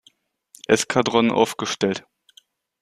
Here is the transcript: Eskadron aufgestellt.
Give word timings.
Eskadron 0.67 1.29
aufgestellt. 1.31 2.07